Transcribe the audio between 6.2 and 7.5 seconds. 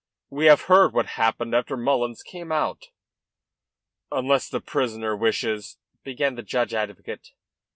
the judge advocate.